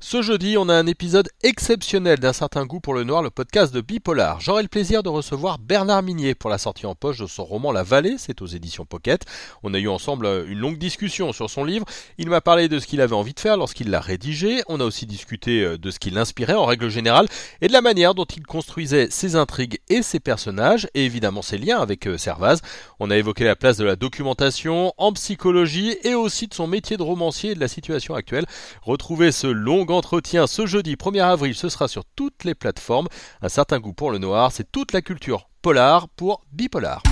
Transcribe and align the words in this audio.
Ce 0.00 0.22
jeudi, 0.22 0.56
on 0.56 0.68
a 0.68 0.74
un 0.76 0.86
épisode 0.86 1.28
exceptionnel 1.42 2.20
d'un 2.20 2.32
certain 2.32 2.64
goût 2.64 2.78
pour 2.78 2.94
le 2.94 3.02
noir, 3.02 3.20
le 3.20 3.30
podcast 3.30 3.74
de 3.74 3.80
Bipolar. 3.80 4.40
J'aurai 4.40 4.62
le 4.62 4.68
plaisir 4.68 5.02
de 5.02 5.08
recevoir 5.08 5.58
Bernard 5.58 6.04
Minier 6.04 6.36
pour 6.36 6.50
la 6.50 6.58
sortie 6.58 6.86
en 6.86 6.94
poche 6.94 7.18
de 7.18 7.26
son 7.26 7.44
roman 7.44 7.72
La 7.72 7.82
Vallée, 7.82 8.14
c'est 8.16 8.40
aux 8.40 8.46
éditions 8.46 8.84
Pocket. 8.84 9.24
On 9.64 9.74
a 9.74 9.78
eu 9.80 9.88
ensemble 9.88 10.26
euh, 10.26 10.46
une 10.46 10.60
longue 10.60 10.78
discussion 10.78 11.32
sur 11.32 11.50
son 11.50 11.64
livre. 11.64 11.84
Il 12.16 12.30
m'a 12.30 12.40
parlé 12.40 12.68
de 12.68 12.78
ce 12.78 12.86
qu'il 12.86 13.00
avait 13.00 13.16
envie 13.16 13.34
de 13.34 13.40
faire 13.40 13.56
lorsqu'il 13.56 13.90
l'a 13.90 13.98
rédigé. 13.98 14.62
On 14.68 14.78
a 14.78 14.84
aussi 14.84 15.04
discuté 15.04 15.64
euh, 15.64 15.76
de 15.76 15.90
ce 15.90 15.98
qui 15.98 16.10
l'inspirait 16.10 16.54
en 16.54 16.64
règle 16.64 16.88
générale 16.88 17.26
et 17.60 17.66
de 17.66 17.72
la 17.72 17.80
manière 17.80 18.14
dont 18.14 18.24
il 18.24 18.46
construisait 18.46 19.10
ses 19.10 19.34
intrigues 19.34 19.80
et 19.88 20.02
ses 20.02 20.20
personnages 20.20 20.86
et 20.94 21.06
évidemment 21.06 21.42
ses 21.42 21.58
liens 21.58 21.80
avec 21.80 22.06
euh, 22.06 22.18
Servaz. 22.18 22.60
On 23.00 23.10
a 23.10 23.16
évoqué 23.16 23.42
la 23.42 23.56
place 23.56 23.78
de 23.78 23.84
la 23.84 23.96
documentation 23.96 24.92
en 24.96 25.12
psychologie 25.12 25.96
et 26.04 26.14
aussi 26.14 26.46
de 26.46 26.54
son 26.54 26.68
métier 26.68 26.96
de 26.96 27.02
romancier 27.02 27.50
et 27.50 27.54
de 27.56 27.60
la 27.60 27.68
situation 27.68 28.14
actuelle. 28.14 28.46
Retrouvez 28.82 29.32
ce 29.32 29.48
long 29.88 29.96
entretien 29.96 30.46
ce 30.46 30.66
jeudi 30.66 30.94
1er 30.94 31.22
avril, 31.22 31.54
ce 31.54 31.68
sera 31.68 31.88
sur 31.88 32.04
toutes 32.04 32.44
les 32.44 32.54
plateformes. 32.54 33.08
Un 33.42 33.48
certain 33.48 33.78
goût 33.78 33.92
pour 33.92 34.10
le 34.10 34.18
noir, 34.18 34.52
c'est 34.52 34.70
toute 34.70 34.92
la 34.92 35.02
culture 35.02 35.48
polar 35.62 36.08
pour 36.08 36.44
bipolar. 36.52 37.02